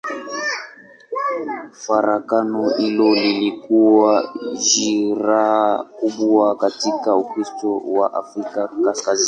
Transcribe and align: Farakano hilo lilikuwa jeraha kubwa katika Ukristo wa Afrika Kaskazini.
Farakano 1.83 2.69
hilo 2.77 3.13
lilikuwa 3.15 4.33
jeraha 4.53 5.83
kubwa 5.83 6.55
katika 6.57 7.15
Ukristo 7.15 7.77
wa 7.77 8.13
Afrika 8.13 8.67
Kaskazini. 8.83 9.19